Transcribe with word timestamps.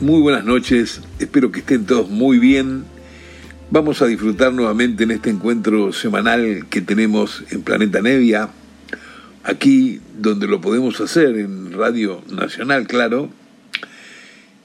muy 0.00 0.20
buenas 0.20 0.44
noches, 0.44 1.00
espero 1.18 1.50
que 1.50 1.60
estén 1.60 1.86
todos 1.86 2.10
muy 2.10 2.38
bien. 2.38 2.84
Vamos 3.70 4.02
a 4.02 4.06
disfrutar 4.06 4.52
nuevamente 4.52 5.04
en 5.04 5.10
este 5.10 5.30
encuentro 5.30 5.92
semanal 5.92 6.66
que 6.68 6.82
tenemos 6.82 7.44
en 7.50 7.62
Planeta 7.62 8.02
Nevia, 8.02 8.50
aquí 9.42 10.00
donde 10.18 10.46
lo 10.48 10.60
podemos 10.60 11.00
hacer 11.00 11.38
en 11.38 11.72
Radio 11.72 12.22
Nacional, 12.30 12.86
claro. 12.86 13.30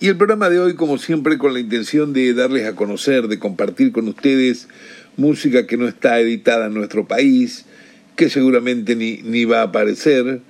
Y 0.02 0.08
el 0.08 0.18
programa 0.18 0.50
de 0.50 0.60
hoy, 0.60 0.76
como 0.76 0.98
siempre, 0.98 1.38
con 1.38 1.54
la 1.54 1.60
intención 1.60 2.12
de 2.12 2.34
darles 2.34 2.68
a 2.68 2.76
conocer, 2.76 3.28
de 3.28 3.40
compartir 3.40 3.92
con 3.94 4.08
ustedes 4.10 4.68
música 5.16 5.66
que 5.66 5.78
no 5.78 5.88
está 5.88 6.20
editada 6.20 6.66
en 6.66 6.74
nuestro 6.74 7.08
país, 7.08 7.66
que 8.18 8.30
seguramente 8.30 8.96
ni, 8.96 9.22
ni 9.24 9.46
va 9.46 9.62
a 9.62 9.66
aparecer, 9.66 10.42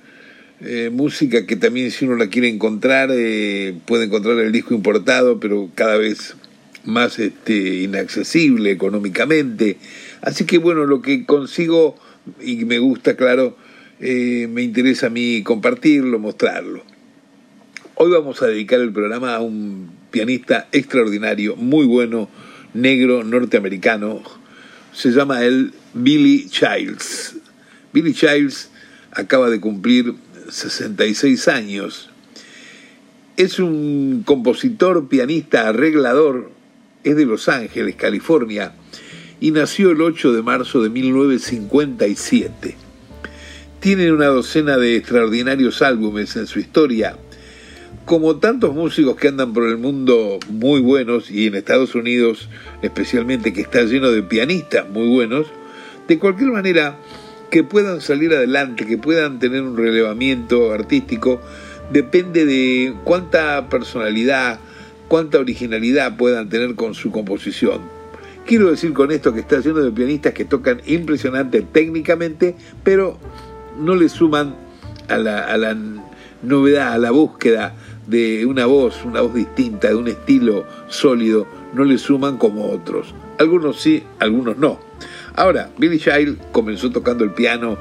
eh, 0.64 0.90
música 0.90 1.44
que 1.44 1.56
también 1.56 1.90
si 1.90 2.04
uno 2.04 2.16
la 2.16 2.28
quiere 2.28 2.48
encontrar, 2.48 3.10
eh, 3.12 3.74
puede 3.84 4.04
encontrar 4.04 4.38
el 4.38 4.52
disco 4.52 4.74
importado, 4.74 5.40
pero 5.40 5.70
cada 5.74 5.96
vez 5.96 6.36
más 6.84 7.18
este, 7.18 7.82
inaccesible 7.82 8.70
económicamente. 8.70 9.78
Así 10.20 10.44
que 10.44 10.58
bueno, 10.58 10.86
lo 10.86 11.02
que 11.02 11.26
consigo 11.26 11.96
y 12.40 12.64
me 12.64 12.78
gusta, 12.78 13.16
claro, 13.16 13.56
eh, 13.98 14.48
me 14.50 14.62
interesa 14.62 15.08
a 15.08 15.10
mí 15.10 15.42
compartirlo, 15.42 16.18
mostrarlo. 16.18 16.84
Hoy 17.96 18.10
vamos 18.10 18.40
a 18.42 18.46
dedicar 18.46 18.80
el 18.80 18.92
programa 18.92 19.34
a 19.34 19.40
un 19.40 19.90
pianista 20.10 20.68
extraordinario, 20.70 21.56
muy 21.56 21.86
bueno, 21.86 22.28
negro, 22.72 23.24
norteamericano. 23.24 24.22
Se 24.92 25.10
llama 25.10 25.44
él 25.44 25.72
Billy 25.94 26.48
Childs. 26.48 27.36
Billy 27.92 28.14
Childs 28.14 28.70
acaba 29.12 29.50
de 29.50 29.60
cumplir 29.60 30.14
66 30.52 31.48
años. 31.48 32.10
Es 33.36 33.58
un 33.58 34.22
compositor, 34.24 35.08
pianista, 35.08 35.68
arreglador, 35.68 36.50
es 37.04 37.16
de 37.16 37.24
Los 37.24 37.48
Ángeles, 37.48 37.96
California, 37.96 38.74
y 39.40 39.50
nació 39.50 39.90
el 39.90 40.02
8 40.02 40.32
de 40.32 40.42
marzo 40.42 40.82
de 40.82 40.90
1957. 40.90 42.76
Tiene 43.80 44.12
una 44.12 44.26
docena 44.26 44.76
de 44.76 44.96
extraordinarios 44.96 45.80
álbumes 45.82 46.36
en 46.36 46.46
su 46.46 46.60
historia. 46.60 47.16
Como 48.04 48.36
tantos 48.36 48.74
músicos 48.74 49.16
que 49.16 49.28
andan 49.28 49.54
por 49.54 49.64
el 49.64 49.78
mundo 49.78 50.38
muy 50.48 50.80
buenos, 50.80 51.30
y 51.30 51.46
en 51.46 51.54
Estados 51.54 51.94
Unidos 51.94 52.50
especialmente 52.82 53.52
que 53.52 53.62
está 53.62 53.82
lleno 53.84 54.10
de 54.10 54.22
pianistas 54.22 54.88
muy 54.88 55.08
buenos, 55.08 55.46
de 56.06 56.18
cualquier 56.18 56.50
manera 56.50 56.98
que 57.52 57.64
puedan 57.64 58.00
salir 58.00 58.32
adelante, 58.32 58.86
que 58.86 58.96
puedan 58.96 59.38
tener 59.38 59.60
un 59.60 59.76
relevamiento 59.76 60.72
artístico, 60.72 61.38
depende 61.92 62.46
de 62.46 62.94
cuánta 63.04 63.68
personalidad, 63.68 64.58
cuánta 65.06 65.38
originalidad 65.38 66.16
puedan 66.16 66.48
tener 66.48 66.74
con 66.76 66.94
su 66.94 67.12
composición. 67.12 67.82
Quiero 68.46 68.70
decir 68.70 68.94
con 68.94 69.12
esto 69.12 69.34
que 69.34 69.40
está 69.40 69.60
lleno 69.60 69.80
de 69.80 69.90
pianistas 69.90 70.32
que 70.32 70.46
tocan 70.46 70.80
impresionante 70.86 71.60
técnicamente, 71.60 72.56
pero 72.82 73.18
no 73.78 73.96
le 73.96 74.08
suman 74.08 74.56
a 75.08 75.18
la, 75.18 75.44
a 75.44 75.58
la 75.58 75.76
novedad, 76.42 76.94
a 76.94 76.98
la 76.98 77.10
búsqueda 77.10 77.74
de 78.06 78.46
una 78.46 78.64
voz, 78.64 79.04
una 79.04 79.20
voz 79.20 79.34
distinta, 79.34 79.88
de 79.88 79.96
un 79.96 80.08
estilo 80.08 80.64
sólido, 80.88 81.46
no 81.74 81.84
le 81.84 81.98
suman 81.98 82.38
como 82.38 82.70
otros. 82.70 83.14
Algunos 83.38 83.78
sí, 83.78 84.04
algunos 84.20 84.56
no. 84.56 84.91
Ahora, 85.34 85.70
Billy 85.78 85.98
Child 85.98 86.38
comenzó 86.52 86.90
tocando 86.90 87.24
el 87.24 87.32
piano 87.32 87.78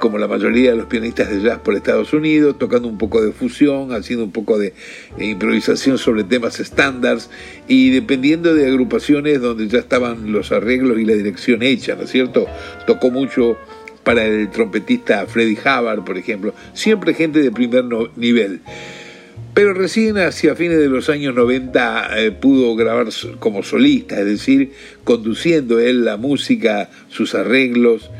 como 0.00 0.16
la 0.16 0.26
mayoría 0.26 0.70
de 0.70 0.78
los 0.78 0.86
pianistas 0.86 1.28
de 1.28 1.42
jazz 1.42 1.58
por 1.58 1.74
Estados 1.74 2.12
Unidos, 2.14 2.56
tocando 2.58 2.88
un 2.88 2.96
poco 2.96 3.22
de 3.22 3.32
fusión, 3.32 3.92
haciendo 3.92 4.24
un 4.24 4.32
poco 4.32 4.58
de 4.58 4.72
improvisación 5.18 5.98
sobre 5.98 6.24
temas 6.24 6.58
estándares 6.58 7.30
y 7.68 7.90
dependiendo 7.90 8.54
de 8.54 8.66
agrupaciones 8.66 9.40
donde 9.42 9.68
ya 9.68 9.78
estaban 9.78 10.32
los 10.32 10.52
arreglos 10.52 10.98
y 10.98 11.04
la 11.04 11.12
dirección 11.12 11.62
hecha, 11.62 11.94
¿no 11.96 12.04
es 12.04 12.10
cierto? 12.10 12.46
Tocó 12.86 13.10
mucho 13.10 13.58
para 14.02 14.24
el 14.24 14.50
trompetista 14.50 15.26
Freddie 15.26 15.58
Hubbard, 15.60 16.02
por 16.02 16.16
ejemplo, 16.16 16.54
siempre 16.72 17.12
gente 17.12 17.40
de 17.40 17.50
primer 17.50 17.84
nivel. 18.16 18.60
Pero 19.60 19.74
recién 19.74 20.16
hacia 20.16 20.56
fines 20.56 20.78
de 20.78 20.88
los 20.88 21.10
años 21.10 21.34
90 21.34 22.18
eh, 22.18 22.30
pudo 22.30 22.74
grabar 22.76 23.08
como 23.40 23.62
solista, 23.62 24.18
es 24.18 24.24
decir, 24.24 24.72
conduciendo 25.04 25.78
él 25.78 26.02
la 26.02 26.16
música, 26.16 26.88
sus 27.10 27.34
arreglos 27.34 28.10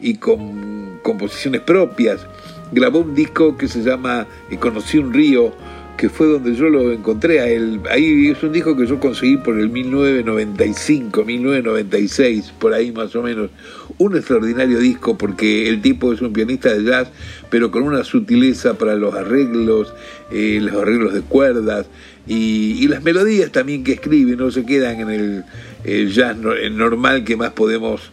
y 0.00 0.14
con 0.14 0.98
composiciones 1.04 1.60
propias. 1.60 2.26
Grabó 2.72 2.98
un 2.98 3.14
disco 3.14 3.56
que 3.56 3.68
se 3.68 3.84
llama 3.84 4.26
Conocí 4.58 4.98
un 4.98 5.14
río, 5.14 5.54
que 5.96 6.08
fue 6.08 6.26
donde 6.26 6.56
yo 6.56 6.68
lo 6.68 6.90
encontré 6.90 7.38
a 7.38 7.46
él. 7.46 7.80
Ahí 7.88 8.30
es 8.30 8.42
un 8.42 8.52
disco 8.52 8.76
que 8.76 8.84
yo 8.84 8.98
conseguí 8.98 9.36
por 9.36 9.56
el 9.56 9.68
1995, 9.70 11.24
1996, 11.24 12.54
por 12.58 12.74
ahí 12.74 12.90
más 12.90 13.14
o 13.14 13.22
menos. 13.22 13.50
Un 13.98 14.16
extraordinario 14.16 14.78
disco 14.78 15.18
porque 15.18 15.68
el 15.68 15.82
tipo 15.82 16.12
es 16.12 16.20
un 16.20 16.32
pianista 16.32 16.72
de 16.72 16.84
jazz, 16.84 17.10
pero 17.50 17.70
con 17.70 17.82
una 17.82 18.04
sutileza 18.04 18.74
para 18.74 18.94
los 18.94 19.14
arreglos, 19.14 19.92
eh, 20.30 20.60
los 20.62 20.80
arreglos 20.80 21.12
de 21.14 21.22
cuerdas 21.22 21.86
y, 22.28 22.86
las 22.88 23.02
melodías 23.02 23.50
también 23.50 23.82
que 23.84 23.92
escribe, 23.92 24.36
no 24.36 24.50
se 24.50 24.64
quedan 24.64 25.00
en 25.00 25.44
el, 25.84 26.12
jazz 26.12 26.36
normal 26.36 27.24
que 27.24 27.36
más 27.36 27.52
podemos 27.52 28.10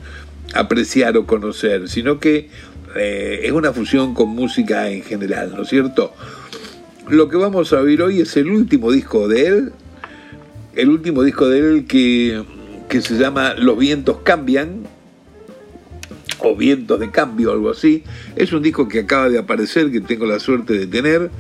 apreciar 0.54 1.18
o 1.18 1.26
conocer, 1.26 1.90
sino 1.90 2.20
que 2.20 2.50
eh, 2.96 3.42
es 3.44 3.52
una 3.52 3.74
fusión 3.74 4.14
con 4.14 4.30
música 4.30 4.90
en 4.90 5.04
general, 5.04 5.54
¿no 5.56 5.64
es 5.64 5.70
cierto? 5.70 6.14
Lo 7.10 7.30
que 7.30 7.38
vamos 7.38 7.74
a 7.74 7.82
oír 7.82 8.02
hoy 8.02 8.22
es 8.22 8.36
el 8.38 8.50
último 8.50 8.92
disco 8.92 9.28
de 9.28 9.48
él, 9.48 9.74
el 10.76 10.90
último 10.90 11.24
disco 11.24 11.48
de 11.48 11.60
él 11.60 11.86
que, 11.86 12.44
que 12.90 13.02
se 13.02 13.16
llama 13.18 13.54
Los 13.56 13.78
vientos 13.78 14.20
cambian, 14.24 14.88
o 16.40 16.56
vientos 16.56 17.00
de 17.00 17.12
cambio, 17.12 17.52
algo 17.52 17.72
así. 17.72 18.04
Es 18.36 18.54
un 18.54 18.62
disco 18.62 18.88
que 18.88 19.00
acaba 19.00 19.30
de 19.30 19.38
aparecer, 19.38 19.92
que 19.92 20.02
tengo 20.02 20.26
la 20.26 20.40
suerte 20.40 20.74
de 20.74 20.88
tener, 20.88 21.32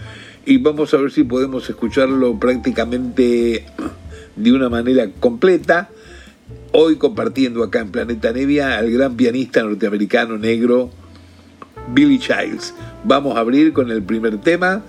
y 0.46 0.58
vamos 0.58 0.94
a 0.94 0.98
ver 0.98 1.12
si 1.12 1.24
podemos 1.24 1.70
escucharlo 1.70 2.40
prácticamente 2.40 3.66
de 4.36 4.52
una 4.52 4.70
manera 4.70 5.10
completa. 5.20 5.90
Hoy 6.72 6.98
compartiendo 6.98 7.64
acá 7.64 7.80
en 7.80 7.92
Planeta 7.92 8.32
Nevia 8.32 8.78
al 8.78 8.92
gran 8.92 9.16
pianista 9.16 9.64
norteamericano 9.64 10.38
negro 10.38 10.92
Billy 11.94 12.20
Childs. 12.20 12.74
Vamos 13.04 13.38
a 13.38 13.40
abrir 13.40 13.74
con 13.74 13.90
el 13.92 14.04
primer 14.04 14.42
tema 14.42 14.84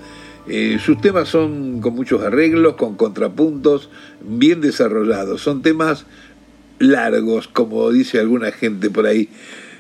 eh, 0.48 0.78
sus 0.80 1.00
temas 1.00 1.28
son 1.28 1.80
con 1.80 1.94
muchos 1.94 2.22
arreglos, 2.22 2.76
con 2.76 2.94
contrapuntos, 2.94 3.90
bien 4.22 4.60
desarrollados. 4.60 5.40
Son 5.40 5.62
temas 5.62 6.06
largos, 6.78 7.48
como 7.48 7.91
dice 7.91 8.20
alguna 8.20 8.52
gente 8.52 8.91
por 8.91 9.06
ahí. 9.06 9.28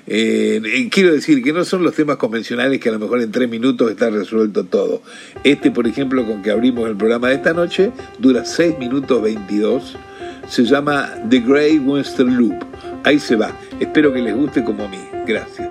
Eh, 0.06 0.88
quiero 0.90 1.12
decir 1.12 1.42
que 1.42 1.52
no 1.52 1.64
son 1.64 1.82
los 1.82 1.94
temas 1.94 2.16
convencionales 2.16 2.80
que 2.80 2.88
a 2.88 2.92
lo 2.92 2.98
mejor 2.98 3.20
en 3.20 3.30
tres 3.30 3.48
minutos 3.48 3.90
está 3.90 4.10
resuelto 4.10 4.64
todo. 4.64 5.02
Este, 5.44 5.70
por 5.70 5.86
ejemplo, 5.86 6.24
con 6.26 6.42
que 6.42 6.50
abrimos 6.50 6.88
el 6.88 6.96
programa 6.96 7.28
de 7.28 7.34
esta 7.34 7.52
noche, 7.52 7.90
dura 8.18 8.44
6 8.44 8.78
minutos 8.78 9.20
22. 9.22 9.96
Se 10.48 10.64
llama 10.64 11.14
The 11.28 11.40
Grey 11.40 11.78
Western 11.78 12.36
Loop. 12.36 12.64
Ahí 13.04 13.18
se 13.18 13.36
va. 13.36 13.52
Espero 13.80 14.12
que 14.12 14.20
les 14.20 14.34
guste 14.34 14.64
como 14.64 14.84
a 14.84 14.88
mí. 14.88 14.98
Gracias. 15.26 15.68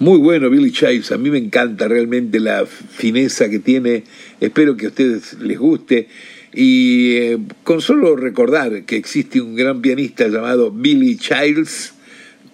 Muy 0.00 0.16
bueno 0.16 0.48
Billy 0.48 0.72
Childs, 0.72 1.12
a 1.12 1.18
mí 1.18 1.28
me 1.28 1.36
encanta 1.36 1.86
realmente 1.86 2.40
la 2.40 2.64
fineza 2.64 3.50
que 3.50 3.58
tiene, 3.58 4.04
espero 4.40 4.74
que 4.74 4.86
a 4.86 4.88
ustedes 4.88 5.34
les 5.40 5.58
guste. 5.58 6.08
Y 6.54 7.16
eh, 7.16 7.38
con 7.64 7.82
solo 7.82 8.16
recordar 8.16 8.84
que 8.84 8.96
existe 8.96 9.42
un 9.42 9.54
gran 9.54 9.82
pianista 9.82 10.26
llamado 10.28 10.70
Billy 10.70 11.18
Childs, 11.18 11.92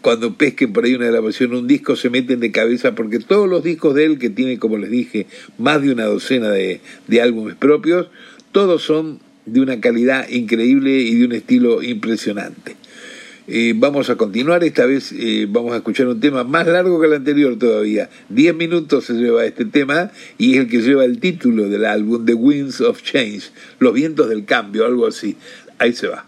cuando 0.02 0.34
pesquen 0.34 0.72
por 0.72 0.86
ahí 0.86 0.96
una 0.96 1.06
grabación, 1.06 1.54
un 1.54 1.68
disco, 1.68 1.94
se 1.94 2.10
meten 2.10 2.40
de 2.40 2.50
cabeza 2.50 2.96
porque 2.96 3.20
todos 3.20 3.48
los 3.48 3.62
discos 3.62 3.94
de 3.94 4.06
él, 4.06 4.18
que 4.18 4.28
tiene, 4.28 4.58
como 4.58 4.76
les 4.76 4.90
dije, 4.90 5.28
más 5.56 5.80
de 5.82 5.92
una 5.92 6.06
docena 6.06 6.50
de 6.50 6.80
álbumes 7.22 7.54
propios, 7.54 8.08
todos 8.50 8.82
son 8.82 9.20
de 9.44 9.60
una 9.60 9.80
calidad 9.80 10.28
increíble 10.30 10.98
y 10.98 11.14
de 11.14 11.24
un 11.24 11.32
estilo 11.32 11.80
impresionante. 11.80 12.74
Vamos 13.76 14.10
a 14.10 14.16
continuar, 14.16 14.64
esta 14.64 14.86
vez 14.86 15.12
eh, 15.12 15.46
vamos 15.48 15.72
a 15.72 15.76
escuchar 15.76 16.08
un 16.08 16.18
tema 16.18 16.42
más 16.42 16.66
largo 16.66 17.00
que 17.00 17.06
el 17.06 17.14
anterior 17.14 17.56
todavía. 17.56 18.10
Diez 18.28 18.54
minutos 18.54 19.04
se 19.04 19.12
lleva 19.12 19.44
este 19.44 19.64
tema 19.64 20.10
y 20.36 20.54
es 20.54 20.60
el 20.60 20.68
que 20.68 20.80
lleva 20.80 21.04
el 21.04 21.20
título 21.20 21.68
del 21.68 21.84
álbum, 21.84 22.26
The 22.26 22.34
Winds 22.34 22.80
of 22.80 23.02
Change, 23.02 23.52
Los 23.78 23.94
vientos 23.94 24.28
del 24.28 24.44
cambio, 24.44 24.84
algo 24.84 25.06
así. 25.06 25.36
Ahí 25.78 25.92
se 25.92 26.08
va. 26.08 26.26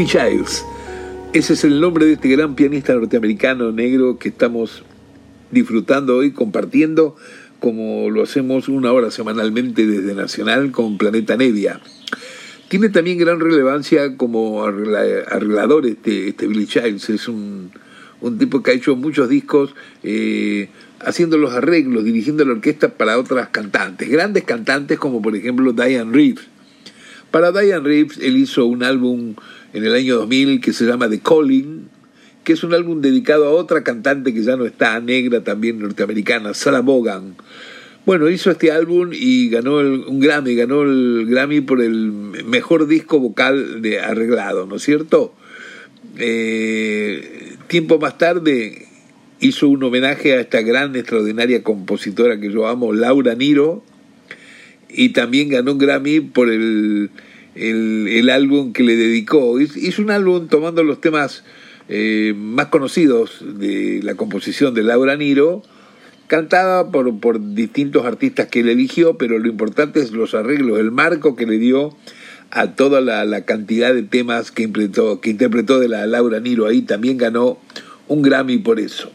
Billy 0.00 0.12
Childs. 0.12 0.64
Ese 1.34 1.52
es 1.52 1.62
el 1.62 1.78
nombre 1.78 2.06
de 2.06 2.14
este 2.14 2.30
gran 2.30 2.54
pianista 2.54 2.94
norteamericano 2.94 3.70
negro 3.70 4.18
que 4.18 4.30
estamos 4.30 4.82
disfrutando 5.50 6.16
hoy, 6.16 6.30
compartiendo, 6.30 7.16
como 7.58 8.08
lo 8.08 8.22
hacemos 8.22 8.68
una 8.70 8.92
hora 8.92 9.10
semanalmente 9.10 9.86
desde 9.86 10.14
Nacional 10.14 10.70
con 10.70 10.96
Planeta 10.96 11.36
Nevia. 11.36 11.82
Tiene 12.68 12.88
también 12.88 13.18
gran 13.18 13.40
relevancia 13.40 14.16
como 14.16 14.64
arreglador 14.64 15.84
este, 15.84 16.28
este 16.28 16.46
Billy 16.46 16.66
Childs. 16.66 17.10
Es 17.10 17.28
un, 17.28 17.70
tipo 18.38 18.62
que 18.62 18.70
ha 18.70 18.74
hecho 18.74 18.96
muchos 18.96 19.28
discos 19.28 19.74
eh, 20.02 20.70
haciendo 21.00 21.36
los 21.36 21.52
arreglos, 21.52 22.04
dirigiendo 22.04 22.42
la 22.46 22.52
orquesta 22.52 22.88
para 22.88 23.18
otras 23.18 23.50
cantantes, 23.50 24.08
grandes 24.08 24.44
cantantes 24.44 24.98
como 24.98 25.20
por 25.20 25.36
ejemplo 25.36 25.74
Diane 25.74 26.10
Reeves. 26.10 26.46
Para 27.30 27.52
Diane 27.52 27.84
Reeves 27.84 28.18
él 28.18 28.38
hizo 28.38 28.64
un 28.64 28.82
álbum 28.82 29.34
en 29.72 29.84
el 29.84 29.94
año 29.94 30.16
2000 30.16 30.60
que 30.60 30.72
se 30.72 30.84
llama 30.84 31.08
The 31.08 31.20
Calling, 31.20 31.88
que 32.44 32.54
es 32.54 32.64
un 32.64 32.74
álbum 32.74 33.00
dedicado 33.00 33.46
a 33.46 33.50
otra 33.50 33.82
cantante 33.82 34.34
que 34.34 34.42
ya 34.42 34.56
no 34.56 34.64
está, 34.64 34.98
negra 35.00 35.42
también 35.42 35.78
norteamericana, 35.78 36.54
Sarah 36.54 36.80
Bogan. 36.80 37.36
Bueno, 38.06 38.30
hizo 38.30 38.50
este 38.50 38.72
álbum 38.72 39.10
y 39.12 39.50
ganó 39.50 39.76
un 39.76 40.20
Grammy, 40.20 40.54
ganó 40.54 40.82
el 40.82 41.26
Grammy 41.28 41.60
por 41.60 41.82
el 41.82 42.10
mejor 42.46 42.86
disco 42.86 43.20
vocal 43.20 43.82
de 43.82 44.00
arreglado, 44.00 44.66
¿no 44.66 44.76
es 44.76 44.82
cierto? 44.82 45.34
Eh, 46.16 47.56
tiempo 47.68 47.98
más 47.98 48.16
tarde 48.16 48.86
hizo 49.38 49.68
un 49.68 49.82
homenaje 49.82 50.32
a 50.32 50.40
esta 50.40 50.62
gran, 50.62 50.96
extraordinaria 50.96 51.62
compositora 51.62 52.40
que 52.40 52.50
yo 52.50 52.66
amo, 52.66 52.92
Laura 52.92 53.34
Niro, 53.34 53.84
y 54.88 55.10
también 55.10 55.50
ganó 55.50 55.72
un 55.72 55.78
Grammy 55.78 56.20
por 56.20 56.50
el 56.50 57.10
el, 57.54 58.30
álbum 58.30 58.72
que 58.72 58.82
le 58.82 58.96
dedicó. 58.96 59.60
Hizo 59.60 60.02
un 60.02 60.10
álbum 60.10 60.48
tomando 60.48 60.82
los 60.82 61.00
temas 61.00 61.44
eh, 61.88 62.34
más 62.36 62.66
conocidos 62.66 63.38
de 63.40 64.00
la 64.02 64.14
composición 64.14 64.74
de 64.74 64.82
Laura 64.82 65.16
Niro, 65.16 65.62
cantada 66.26 66.90
por, 66.90 67.18
por 67.20 67.54
distintos 67.54 68.06
artistas 68.06 68.46
que 68.46 68.60
él 68.60 68.68
eligió, 68.68 69.18
pero 69.18 69.38
lo 69.38 69.48
importante 69.48 70.00
es 70.00 70.12
los 70.12 70.34
arreglos, 70.34 70.78
el 70.78 70.92
marco 70.92 71.34
que 71.34 71.46
le 71.46 71.58
dio 71.58 71.96
a 72.50 72.74
toda 72.74 73.00
la, 73.00 73.24
la 73.24 73.44
cantidad 73.44 73.94
de 73.94 74.02
temas 74.02 74.50
que 74.50 74.64
interpretó, 74.64 75.20
que 75.20 75.30
interpretó 75.30 75.78
de 75.78 75.88
la 75.88 76.06
Laura 76.06 76.40
Niro. 76.40 76.66
Ahí 76.66 76.82
también 76.82 77.16
ganó 77.16 77.58
un 78.08 78.22
Grammy 78.22 78.58
por 78.58 78.80
eso. 78.80 79.10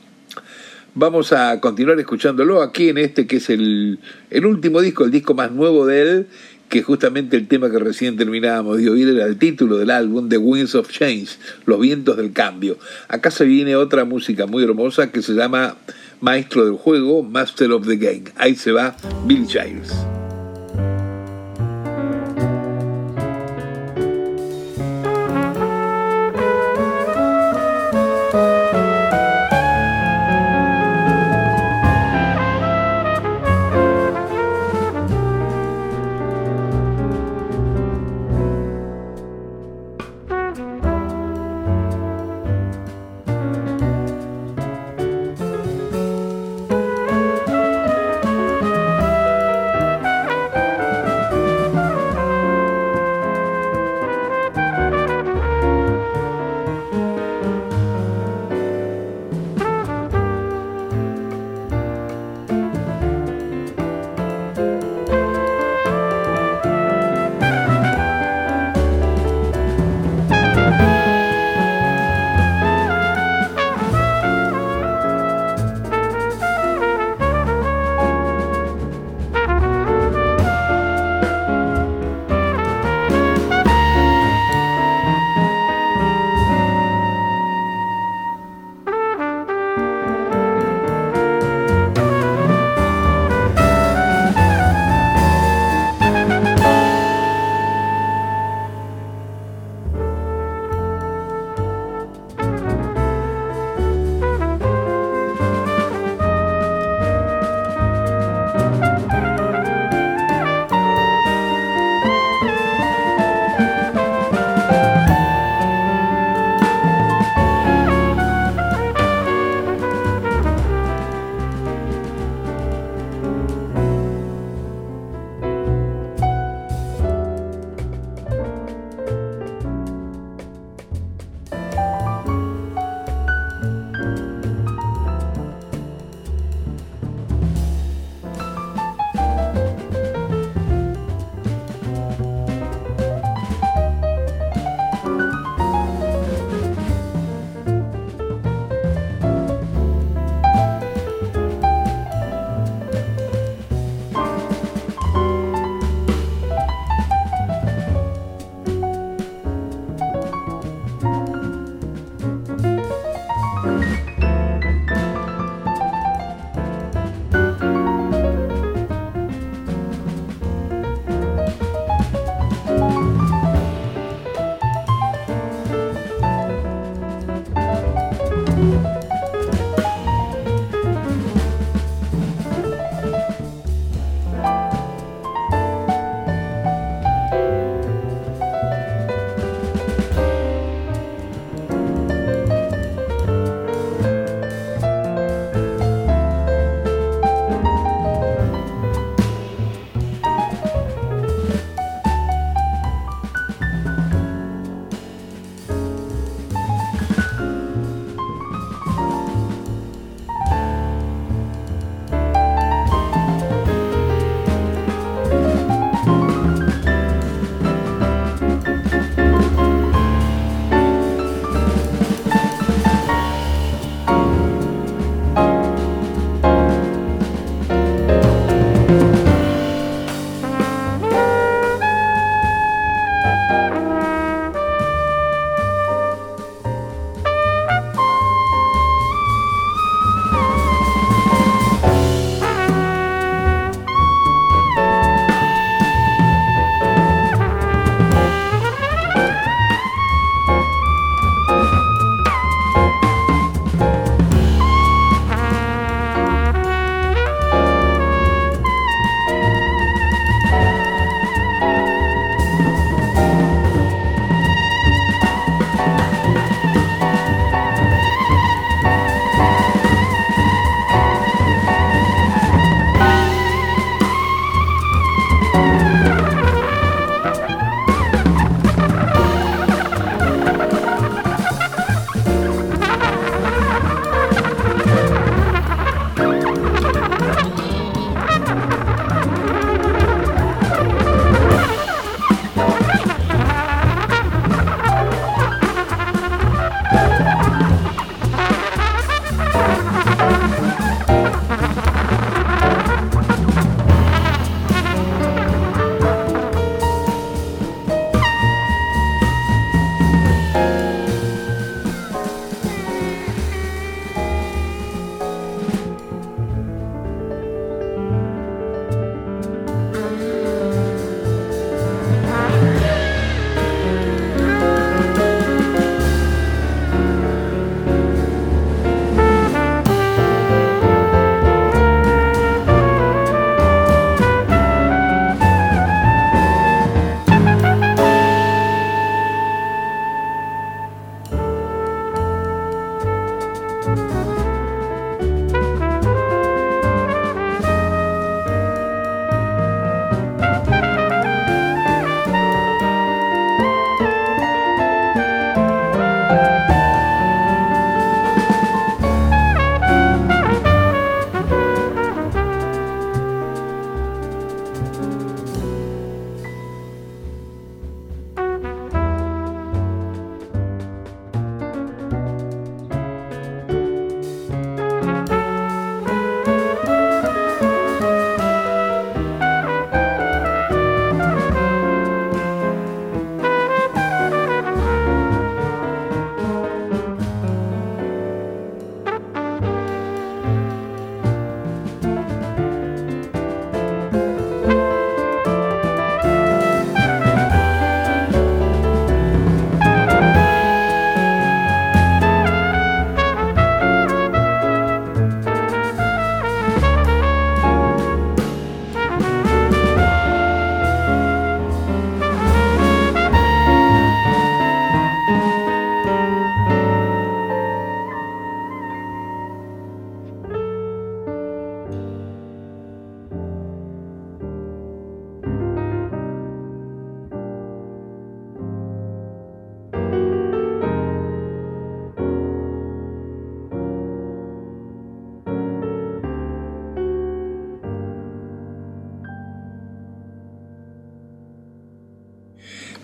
Vamos 0.97 1.33
a 1.33 1.59
continuar 1.59 1.99
escuchándolo 1.99 2.61
aquí 2.61 2.87
en 2.87 2.97
este 2.97 3.27
que 3.27 3.37
es 3.37 3.49
el, 3.49 3.99
el 4.29 4.45
último 4.45 4.79
disco, 4.79 5.03
el 5.03 5.11
disco 5.11 5.33
más 5.33 5.51
nuevo 5.51 5.85
de 5.85 6.01
él, 6.01 6.27
que 6.75 6.83
justamente 6.83 7.37
el 7.37 7.47
tema 7.47 7.71
que 7.71 7.79
recién 7.79 8.17
terminábamos 8.17 8.79
de 8.79 8.89
oír 8.89 9.07
era 9.07 9.25
el 9.25 9.37
título 9.37 9.77
del 9.77 9.89
álbum 9.89 10.27
The 10.27 10.37
Winds 10.37 10.75
of 10.75 10.91
Change, 10.91 11.37
Los 11.65 11.79
vientos 11.79 12.17
del 12.17 12.33
cambio. 12.33 12.77
Acá 13.07 13.31
se 13.31 13.45
viene 13.45 13.77
otra 13.77 14.03
música 14.03 14.45
muy 14.45 14.61
hermosa 14.61 15.09
que 15.09 15.21
se 15.21 15.35
llama 15.35 15.77
Maestro 16.19 16.65
del 16.65 16.75
juego, 16.75 17.23
Master 17.23 17.71
of 17.71 17.87
the 17.87 17.95
Game. 17.95 18.23
Ahí 18.35 18.55
se 18.55 18.73
va 18.73 18.93
Bill 19.25 19.47
Giles. 19.47 19.93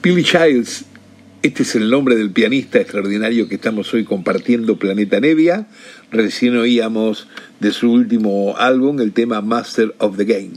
Billy 0.03 0.23
Childs, 0.23 0.85
este 1.43 1.61
es 1.61 1.75
el 1.75 1.91
nombre 1.91 2.15
del 2.15 2.31
pianista 2.31 2.79
extraordinario 2.79 3.47
que 3.47 3.53
estamos 3.53 3.93
hoy 3.93 4.03
compartiendo 4.03 4.79
Planeta 4.79 5.19
Nevia. 5.19 5.67
Recién 6.09 6.57
oíamos 6.57 7.27
de 7.59 7.71
su 7.71 7.91
último 7.91 8.55
álbum 8.57 8.99
el 8.99 9.13
tema 9.13 9.41
Master 9.41 9.93
of 9.99 10.17
the 10.17 10.25
Game. 10.25 10.53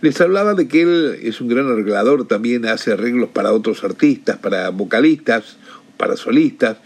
Les 0.00 0.20
hablaba 0.20 0.54
de 0.54 0.66
que 0.66 0.82
él 0.82 1.20
es 1.22 1.40
un 1.40 1.46
gran 1.46 1.68
arreglador, 1.68 2.26
también 2.26 2.66
hace 2.66 2.90
arreglos 2.90 3.28
para 3.28 3.52
otros 3.52 3.84
artistas, 3.84 4.38
para 4.38 4.70
vocalistas, 4.70 5.56
para 5.96 6.16
solistas. 6.16 6.78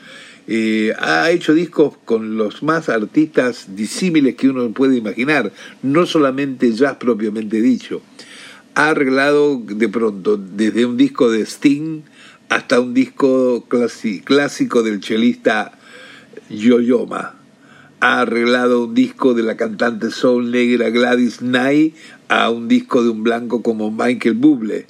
Eh, 0.47 0.93
ha 0.99 1.31
hecho 1.31 1.55
discos 1.55 1.95
con 2.05 2.37
los 2.37 2.63
más 2.63 2.91
artistas 2.91 3.75
disímiles 3.77 4.35
que 4.35 4.51
uno 4.51 4.71
puede 4.73 4.99
imaginar, 4.99 5.53
no 5.83 6.05
solamente 6.05 6.71
jazz 6.71 6.97
propiamente 6.97 7.63
dicho. 7.63 8.03
Ha 8.79 8.91
arreglado 8.91 9.61
de 9.61 9.89
pronto 9.89 10.37
desde 10.37 10.87
un 10.87 10.97
disco 10.97 11.33
de 11.33 11.45
Sting 11.45 12.03
hasta 12.49 12.79
un 12.79 12.95
disco 12.95 13.67
clásico 14.25 14.85
del 14.85 15.01
chelista 15.01 15.73
Yoyoma. 16.49 17.35
Ha 17.99 18.21
arreglado 18.21 18.85
un 18.85 18.95
disco 18.95 19.35
de 19.35 19.43
la 19.43 19.57
cantante 19.57 20.13
soul 20.13 20.53
negra 20.53 20.91
Gladys 20.91 21.39
Knight 21.39 21.97
a 22.29 22.51
un 22.51 22.69
disco 22.69 23.03
de 23.03 23.09
un 23.09 23.25
blanco 23.25 23.65
como 23.65 23.91
Michael 23.91 24.37
Bublé. 24.37 24.87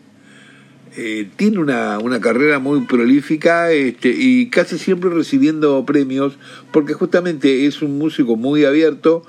Eh, 0.98 1.31
tiene 1.37 1.59
una, 1.59 1.98
una, 1.98 2.20
carrera 2.20 2.59
muy 2.59 2.83
prolífica 2.83 3.72
este, 3.72 4.11
y 4.11 4.51
casi 4.51 4.77
siempre 4.77 5.09
recibiendo 5.09 5.87
premios 5.87 6.37
porque 6.72 6.92
justamente 6.92 7.66
es 7.66 7.81
un 7.81 7.96
músico 7.96 8.37
muy 8.37 8.64
abierto, 8.64 9.22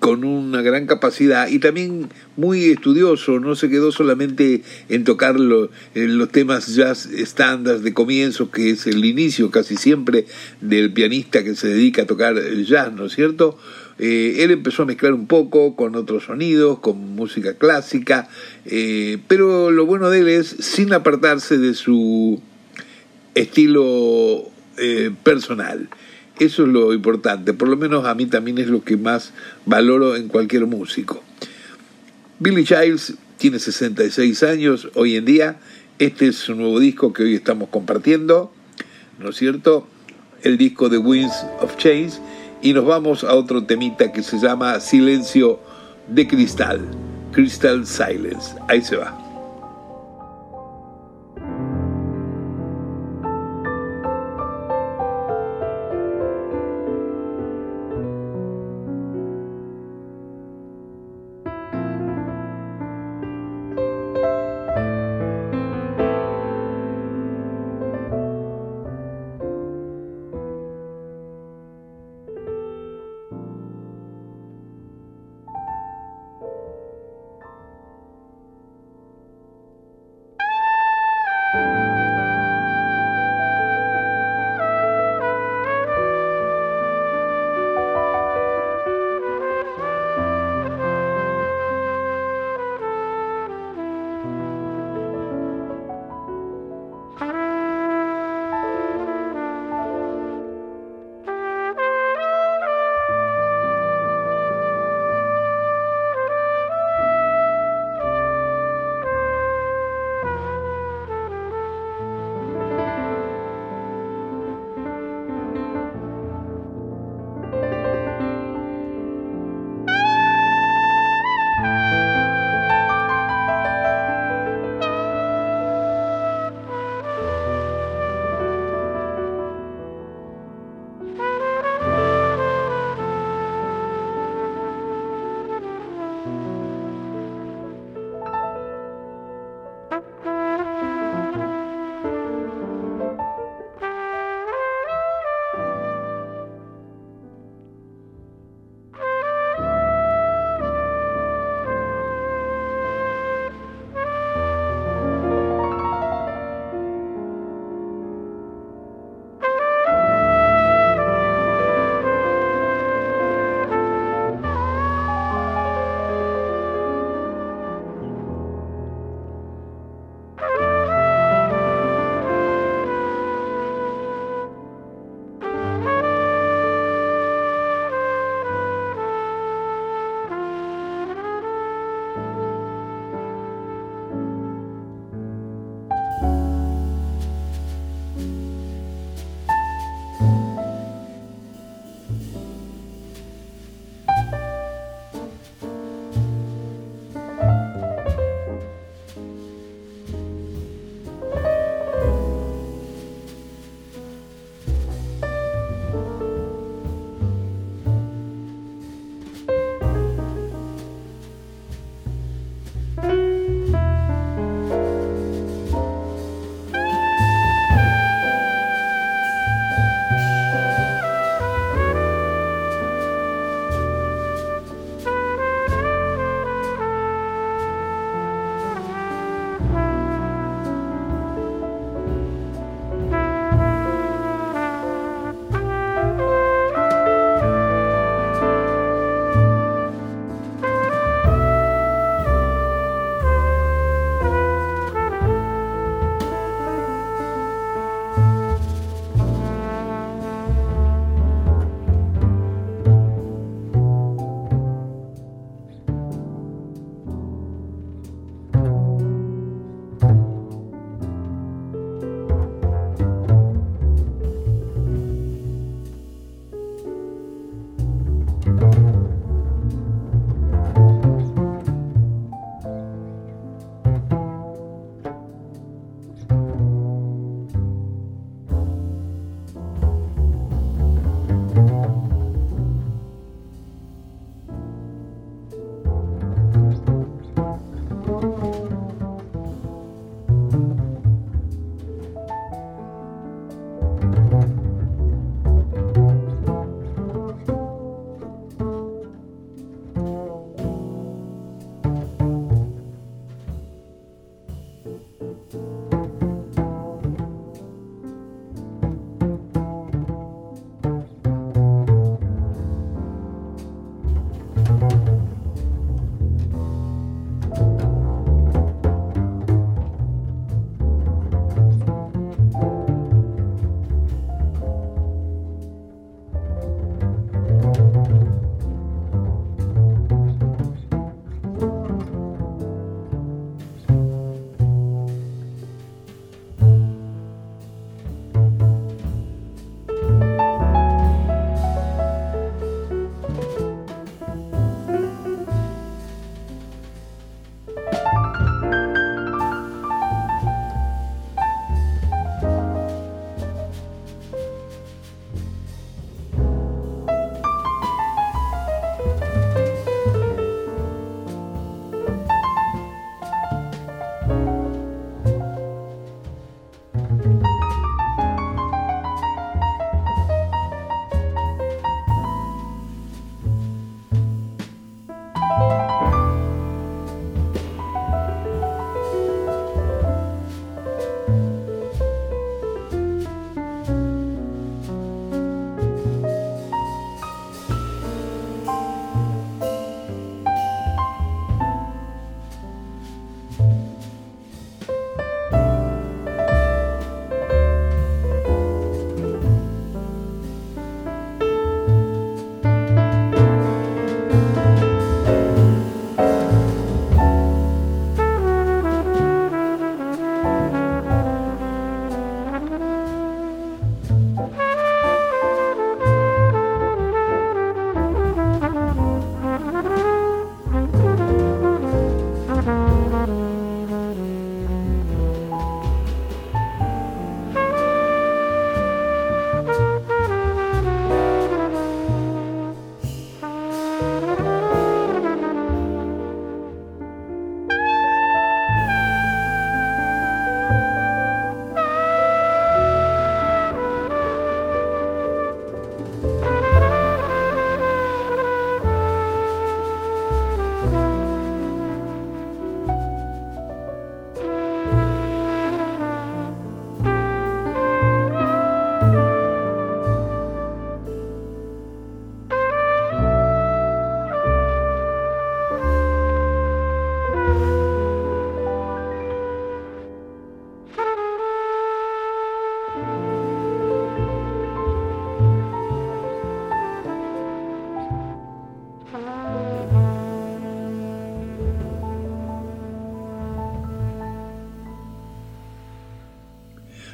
con 0.00 0.24
una 0.24 0.62
gran 0.62 0.86
capacidad 0.86 1.46
y 1.48 1.58
también 1.58 2.08
muy 2.36 2.64
estudioso, 2.64 3.38
no 3.38 3.54
se 3.54 3.68
quedó 3.68 3.92
solamente 3.92 4.62
en 4.88 5.04
tocar 5.04 5.36
en 5.36 6.18
los 6.18 6.32
temas 6.32 6.74
jazz 6.74 7.06
estándar 7.06 7.80
de 7.80 7.94
comienzo, 7.94 8.50
que 8.50 8.70
es 8.70 8.86
el 8.86 9.04
inicio 9.04 9.50
casi 9.50 9.76
siempre 9.76 10.24
del 10.62 10.92
pianista 10.92 11.44
que 11.44 11.54
se 11.54 11.68
dedica 11.68 12.02
a 12.02 12.06
tocar 12.06 12.36
el 12.38 12.64
jazz, 12.66 12.92
¿no 12.92 13.06
es 13.06 13.14
cierto? 13.14 13.58
Eh, 13.98 14.42
él 14.42 14.50
empezó 14.50 14.84
a 14.84 14.86
mezclar 14.86 15.12
un 15.12 15.26
poco 15.26 15.76
con 15.76 15.94
otros 15.94 16.24
sonidos, 16.24 16.78
con 16.78 17.14
música 17.14 17.54
clásica, 17.54 18.28
eh, 18.64 19.18
pero 19.28 19.70
lo 19.70 19.84
bueno 19.84 20.08
de 20.08 20.20
él 20.20 20.28
es 20.28 20.48
sin 20.48 20.94
apartarse 20.94 21.58
de 21.58 21.74
su 21.74 22.40
estilo 23.34 24.44
eh, 24.78 25.10
personal. 25.22 25.90
Eso 26.40 26.62
es 26.62 26.70
lo 26.70 26.94
importante, 26.94 27.52
por 27.52 27.68
lo 27.68 27.76
menos 27.76 28.06
a 28.06 28.14
mí 28.14 28.24
también 28.24 28.56
es 28.56 28.68
lo 28.68 28.82
que 28.82 28.96
más 28.96 29.34
valoro 29.66 30.16
en 30.16 30.28
cualquier 30.28 30.64
músico. 30.64 31.22
Billy 32.38 32.64
Childs 32.64 33.12
tiene 33.36 33.58
66 33.58 34.42
años 34.44 34.88
hoy 34.94 35.16
en 35.16 35.26
día, 35.26 35.60
este 35.98 36.28
es 36.28 36.36
su 36.36 36.54
nuevo 36.54 36.80
disco 36.80 37.12
que 37.12 37.24
hoy 37.24 37.34
estamos 37.34 37.68
compartiendo, 37.68 38.50
¿no 39.18 39.28
es 39.28 39.36
cierto? 39.36 39.86
El 40.42 40.56
disco 40.56 40.88
de 40.88 40.96
Winds 40.96 41.44
of 41.60 41.76
Change 41.76 42.14
y 42.62 42.72
nos 42.72 42.86
vamos 42.86 43.22
a 43.22 43.34
otro 43.34 43.64
temita 43.64 44.10
que 44.10 44.22
se 44.22 44.38
llama 44.38 44.80
Silencio 44.80 45.60
de 46.08 46.26
Cristal, 46.26 46.80
Crystal 47.32 47.86
Silence, 47.86 48.54
ahí 48.66 48.80
se 48.80 48.96
va. 48.96 49.19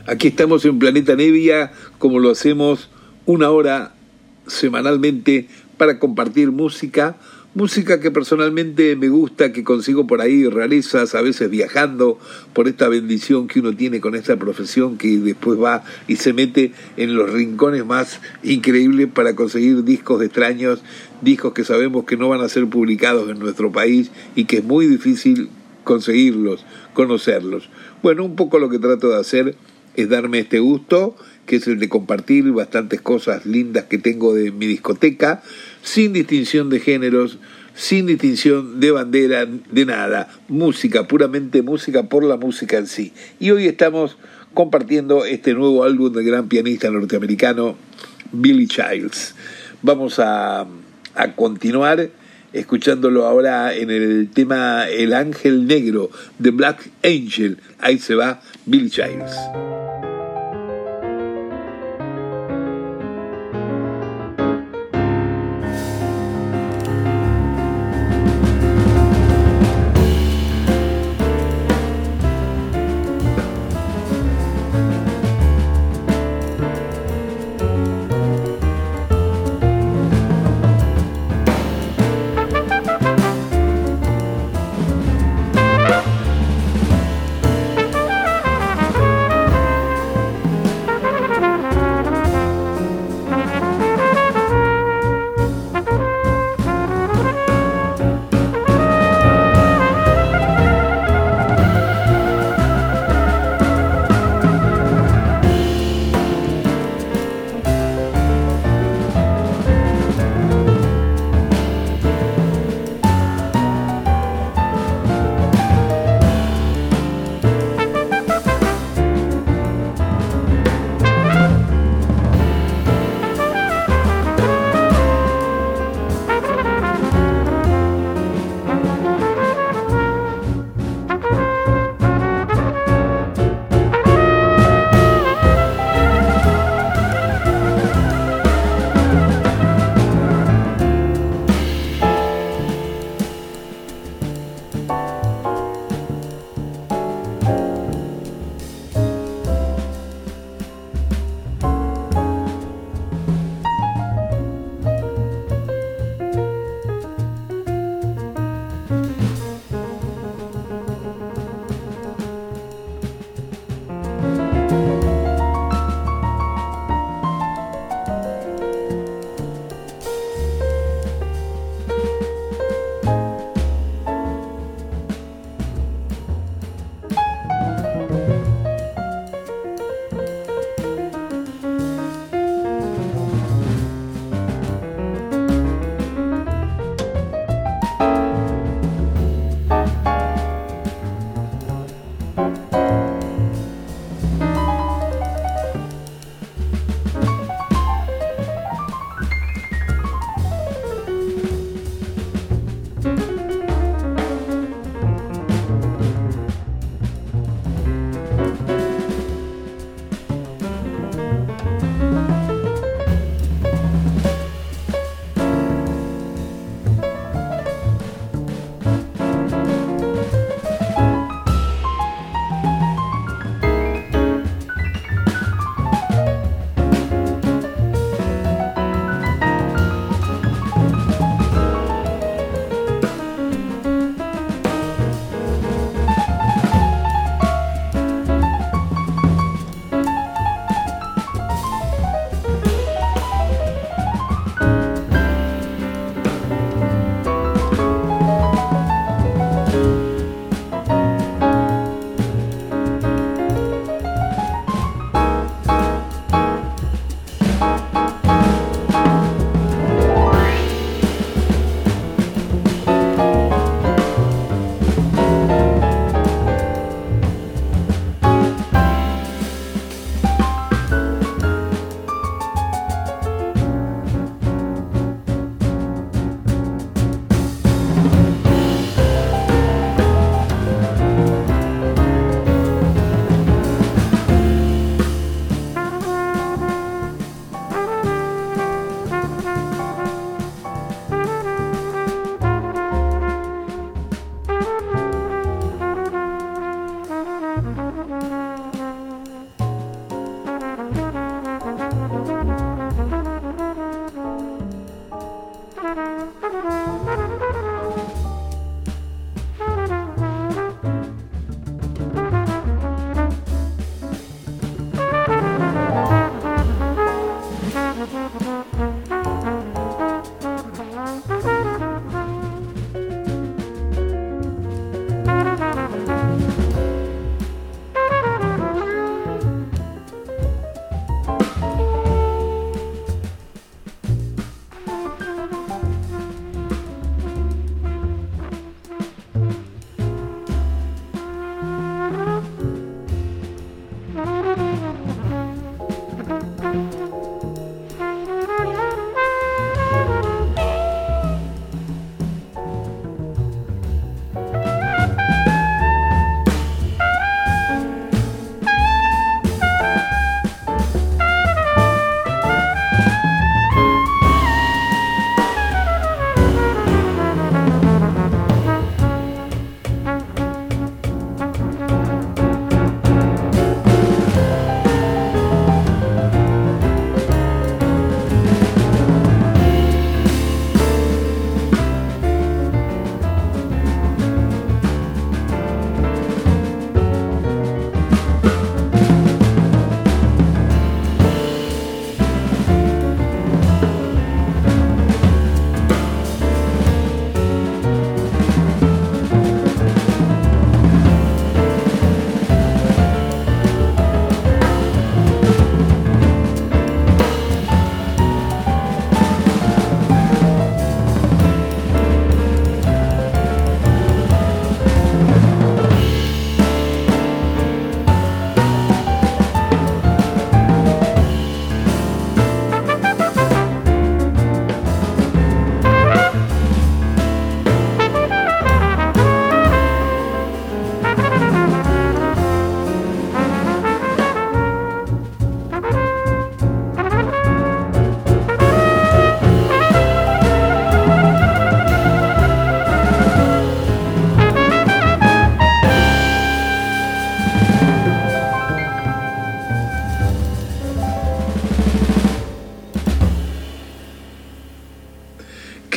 Aquí 0.08 0.28
estamos 0.28 0.64
en 0.64 0.78
Planeta 0.78 1.16
Nevia, 1.16 1.72
como 1.98 2.20
lo 2.20 2.30
hacemos 2.30 2.90
una 3.24 3.50
hora 3.50 3.92
semanalmente 4.46 5.48
para 5.78 5.98
compartir 5.98 6.52
música, 6.52 7.16
música 7.54 7.98
que 7.98 8.12
personalmente 8.12 8.94
me 8.94 9.08
gusta, 9.08 9.52
que 9.52 9.64
consigo 9.64 10.06
por 10.06 10.20
ahí, 10.20 10.48
rarezas, 10.48 11.16
a 11.16 11.22
veces 11.22 11.50
viajando 11.50 12.20
por 12.52 12.68
esta 12.68 12.88
bendición 12.88 13.48
que 13.48 13.58
uno 13.58 13.74
tiene 13.74 14.00
con 14.00 14.14
esta 14.14 14.36
profesión 14.36 14.96
que 14.96 15.18
después 15.18 15.60
va 15.60 15.82
y 16.06 16.14
se 16.16 16.32
mete 16.32 16.70
en 16.96 17.16
los 17.16 17.32
rincones 17.32 17.84
más 17.84 18.20
increíbles 18.44 19.08
para 19.12 19.34
conseguir 19.34 19.82
discos 19.82 20.22
extraños, 20.22 20.84
discos 21.20 21.52
que 21.52 21.64
sabemos 21.64 22.04
que 22.04 22.16
no 22.16 22.28
van 22.28 22.42
a 22.42 22.48
ser 22.48 22.68
publicados 22.68 23.28
en 23.28 23.40
nuestro 23.40 23.72
país 23.72 24.12
y 24.36 24.44
que 24.44 24.58
es 24.58 24.64
muy 24.64 24.86
difícil 24.86 25.48
conseguirlos, 25.82 26.64
conocerlos. 26.94 27.70
Bueno, 28.04 28.24
un 28.24 28.36
poco 28.36 28.60
lo 28.60 28.68
que 28.68 28.78
trato 28.78 29.08
de 29.08 29.18
hacer 29.18 29.56
es 29.96 30.08
darme 30.08 30.40
este 30.40 30.60
gusto, 30.60 31.16
que 31.46 31.56
es 31.56 31.66
el 31.66 31.78
de 31.78 31.88
compartir 31.88 32.50
bastantes 32.52 33.00
cosas 33.00 33.46
lindas 33.46 33.84
que 33.84 33.98
tengo 33.98 34.34
de 34.34 34.52
mi 34.52 34.66
discoteca, 34.66 35.42
sin 35.82 36.12
distinción 36.12 36.70
de 36.70 36.80
géneros, 36.80 37.38
sin 37.74 38.06
distinción 38.06 38.80
de 38.80 38.90
bandera, 38.90 39.46
de 39.46 39.86
nada. 39.86 40.28
Música, 40.48 41.06
puramente 41.06 41.62
música 41.62 42.04
por 42.04 42.24
la 42.24 42.36
música 42.36 42.78
en 42.78 42.86
sí. 42.86 43.12
Y 43.38 43.50
hoy 43.50 43.66
estamos 43.66 44.16
compartiendo 44.54 45.24
este 45.24 45.54
nuevo 45.54 45.84
álbum 45.84 46.12
del 46.12 46.24
gran 46.24 46.48
pianista 46.48 46.90
norteamericano 46.90 47.76
Billy 48.32 48.66
Childs. 48.66 49.34
Vamos 49.82 50.18
a, 50.18 50.66
a 51.14 51.32
continuar 51.34 52.10
escuchándolo 52.58 53.26
ahora 53.26 53.74
en 53.74 53.90
el 53.90 54.30
tema 54.30 54.88
El 54.88 55.14
Ángel 55.14 55.66
Negro 55.66 56.10
de 56.38 56.50
Black 56.50 56.90
Angel. 57.04 57.58
Ahí 57.80 57.98
se 57.98 58.14
va 58.14 58.40
Billy 58.64 58.90
Childs. 58.90 59.36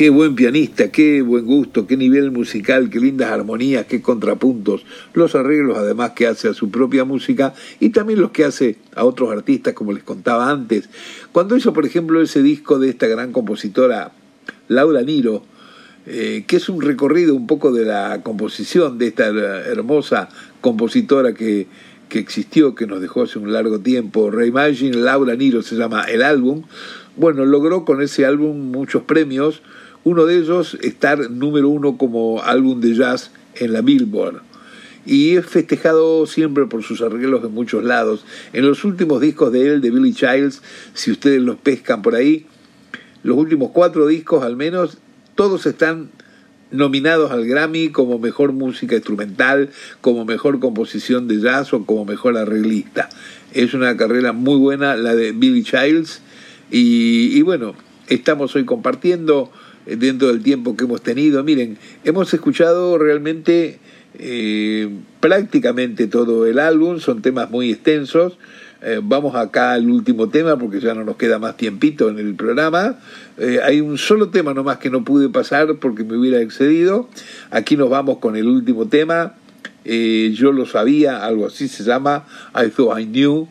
Qué 0.00 0.08
buen 0.08 0.34
pianista, 0.34 0.90
qué 0.90 1.20
buen 1.20 1.44
gusto, 1.44 1.86
qué 1.86 1.94
nivel 1.94 2.30
musical, 2.30 2.88
qué 2.88 2.98
lindas 2.98 3.30
armonías, 3.30 3.84
qué 3.84 4.00
contrapuntos, 4.00 4.86
los 5.12 5.34
arreglos 5.34 5.76
además 5.76 6.12
que 6.12 6.26
hace 6.26 6.48
a 6.48 6.54
su 6.54 6.70
propia 6.70 7.04
música 7.04 7.52
y 7.80 7.90
también 7.90 8.18
los 8.18 8.30
que 8.30 8.46
hace 8.46 8.78
a 8.94 9.04
otros 9.04 9.30
artistas, 9.30 9.74
como 9.74 9.92
les 9.92 10.02
contaba 10.02 10.48
antes. 10.48 10.88
Cuando 11.32 11.54
hizo, 11.54 11.74
por 11.74 11.84
ejemplo, 11.84 12.22
ese 12.22 12.42
disco 12.42 12.78
de 12.78 12.88
esta 12.88 13.08
gran 13.08 13.30
compositora, 13.30 14.12
Laura 14.68 15.02
Niro, 15.02 15.42
eh, 16.06 16.44
que 16.46 16.56
es 16.56 16.70
un 16.70 16.80
recorrido 16.80 17.34
un 17.34 17.46
poco 17.46 17.70
de 17.70 17.84
la 17.84 18.22
composición 18.22 18.96
de 18.96 19.08
esta 19.08 19.26
hermosa 19.26 20.30
compositora 20.62 21.34
que, 21.34 21.66
que 22.08 22.20
existió, 22.20 22.74
que 22.74 22.86
nos 22.86 23.02
dejó 23.02 23.24
hace 23.24 23.38
un 23.38 23.52
largo 23.52 23.80
tiempo, 23.80 24.30
Reimagine 24.30 24.96
Laura 24.96 25.34
Niro 25.34 25.60
se 25.60 25.76
llama 25.76 26.04
el 26.04 26.22
álbum, 26.22 26.62
bueno, 27.16 27.44
logró 27.44 27.84
con 27.84 28.00
ese 28.00 28.24
álbum 28.24 28.70
muchos 28.70 29.02
premios, 29.02 29.60
uno 30.04 30.26
de 30.26 30.38
ellos 30.38 30.78
estar 30.82 31.30
número 31.30 31.68
uno 31.68 31.96
como 31.96 32.42
álbum 32.42 32.80
de 32.80 32.94
jazz 32.94 33.30
en 33.56 33.72
la 33.72 33.82
Billboard. 33.82 34.42
Y 35.06 35.36
es 35.36 35.46
festejado 35.46 36.26
siempre 36.26 36.66
por 36.66 36.82
sus 36.82 37.00
arreglos 37.00 37.42
en 37.44 37.52
muchos 37.52 37.84
lados. 37.84 38.24
En 38.52 38.66
los 38.66 38.84
últimos 38.84 39.20
discos 39.20 39.52
de 39.52 39.66
él, 39.66 39.80
de 39.80 39.90
Billy 39.90 40.12
Childs, 40.12 40.62
si 40.94 41.10
ustedes 41.10 41.40
los 41.40 41.56
pescan 41.56 42.02
por 42.02 42.14
ahí, 42.14 42.46
los 43.22 43.36
últimos 43.36 43.70
cuatro 43.70 44.06
discos 44.06 44.44
al 44.44 44.56
menos, 44.56 44.98
todos 45.34 45.66
están 45.66 46.10
nominados 46.70 47.32
al 47.32 47.46
Grammy 47.46 47.88
como 47.88 48.18
mejor 48.18 48.52
música 48.52 48.94
instrumental, 48.94 49.70
como 50.00 50.24
mejor 50.24 50.60
composición 50.60 51.28
de 51.28 51.40
jazz 51.40 51.72
o 51.72 51.84
como 51.84 52.04
mejor 52.04 52.36
arreglista. 52.36 53.08
Es 53.52 53.74
una 53.74 53.96
carrera 53.96 54.32
muy 54.32 54.56
buena 54.56 54.96
la 54.96 55.14
de 55.14 55.32
Billy 55.32 55.64
Childs 55.64 56.20
y, 56.70 57.36
y 57.36 57.42
bueno, 57.42 57.74
estamos 58.08 58.54
hoy 58.54 58.64
compartiendo 58.64 59.50
dentro 59.86 60.28
del 60.28 60.42
tiempo 60.42 60.76
que 60.76 60.84
hemos 60.84 61.02
tenido. 61.02 61.42
Miren, 61.44 61.78
hemos 62.04 62.32
escuchado 62.32 62.98
realmente 62.98 63.78
eh, 64.18 64.90
prácticamente 65.20 66.06
todo 66.06 66.46
el 66.46 66.58
álbum, 66.58 66.98
son 66.98 67.22
temas 67.22 67.50
muy 67.50 67.70
extensos. 67.70 68.38
Eh, 68.82 69.00
vamos 69.02 69.34
acá 69.34 69.72
al 69.72 69.90
último 69.90 70.30
tema 70.30 70.58
porque 70.58 70.80
ya 70.80 70.94
no 70.94 71.04
nos 71.04 71.16
queda 71.16 71.38
más 71.38 71.56
tiempito 71.56 72.08
en 72.08 72.18
el 72.18 72.34
programa. 72.34 72.98
Eh, 73.38 73.60
hay 73.62 73.80
un 73.80 73.98
solo 73.98 74.30
tema 74.30 74.54
nomás 74.54 74.78
que 74.78 74.90
no 74.90 75.04
pude 75.04 75.28
pasar 75.28 75.76
porque 75.76 76.02
me 76.04 76.16
hubiera 76.16 76.40
excedido. 76.40 77.08
Aquí 77.50 77.76
nos 77.76 77.90
vamos 77.90 78.18
con 78.18 78.36
el 78.36 78.46
último 78.48 78.88
tema. 78.88 79.34
yo 79.84 80.52
lo 80.52 80.66
sabía, 80.66 81.24
algo 81.24 81.46
así 81.46 81.68
se 81.68 81.84
llama, 81.84 82.26
I 82.54 82.68
Thought 82.70 83.00
I 83.00 83.06
Knew. 83.06 83.48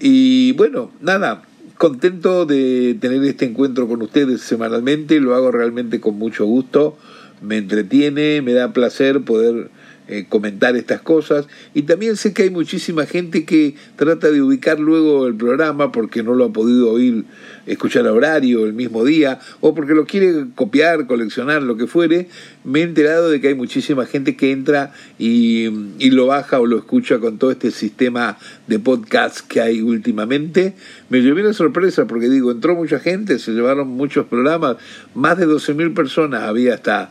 Y 0.00 0.52
bueno, 0.52 0.92
nada, 1.00 1.42
contento 1.78 2.44
de 2.44 2.96
tener 3.00 3.22
este 3.24 3.46
encuentro 3.46 3.88
con 3.88 4.02
ustedes 4.02 4.42
semanalmente, 4.42 5.20
lo 5.20 5.34
hago 5.34 5.50
realmente 5.50 6.00
con 6.00 6.18
mucho 6.18 6.44
gusto, 6.44 6.98
me 7.40 7.56
entretiene, 7.56 8.42
me 8.42 8.52
da 8.52 8.72
placer 8.72 9.22
poder 9.22 9.70
eh, 10.08 10.24
comentar 10.28 10.74
estas 10.74 11.02
cosas 11.02 11.46
y 11.74 11.82
también 11.82 12.16
sé 12.16 12.32
que 12.32 12.44
hay 12.44 12.50
muchísima 12.50 13.04
gente 13.04 13.44
que 13.44 13.74
trata 13.96 14.30
de 14.30 14.40
ubicar 14.40 14.80
luego 14.80 15.26
el 15.26 15.34
programa 15.34 15.92
porque 15.92 16.22
no 16.22 16.34
lo 16.34 16.46
ha 16.46 16.52
podido 16.52 16.90
oír, 16.90 17.24
escuchar 17.66 18.06
a 18.06 18.12
horario 18.14 18.64
el 18.64 18.72
mismo 18.72 19.04
día 19.04 19.38
o 19.60 19.74
porque 19.74 19.92
lo 19.92 20.06
quiere 20.06 20.46
copiar, 20.54 21.06
coleccionar, 21.06 21.62
lo 21.62 21.76
que 21.76 21.86
fuere. 21.86 22.28
Me 22.64 22.80
he 22.80 22.82
enterado 22.84 23.28
de 23.28 23.40
que 23.40 23.48
hay 23.48 23.54
muchísima 23.54 24.06
gente 24.06 24.34
que 24.34 24.50
entra 24.50 24.94
y, 25.18 25.68
y 25.98 26.10
lo 26.10 26.26
baja 26.26 26.58
o 26.58 26.64
lo 26.64 26.78
escucha 26.78 27.18
con 27.18 27.36
todo 27.36 27.50
este 27.50 27.70
sistema 27.70 28.38
de 28.66 28.78
podcast 28.78 29.40
que 29.46 29.60
hay 29.60 29.82
últimamente. 29.82 30.74
Me 31.10 31.20
llevé 31.20 31.42
una 31.42 31.52
sorpresa 31.52 32.06
porque 32.06 32.30
digo, 32.30 32.50
entró 32.50 32.74
mucha 32.74 32.98
gente, 32.98 33.38
se 33.38 33.52
llevaron 33.52 33.88
muchos 33.88 34.26
programas, 34.26 34.76
más 35.14 35.36
de 35.36 35.46
12.000 35.46 35.92
personas 35.92 36.44
había 36.44 36.74
hasta 36.74 37.10